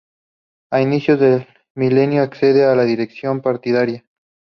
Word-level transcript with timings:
A 0.71 0.81
inicios 0.81 1.19
del 1.19 1.45
milenio 1.75 2.23
accede 2.23 2.65
a 2.65 2.73
la 2.73 2.85
dirección 2.85 3.39
partidaria. 3.39 4.03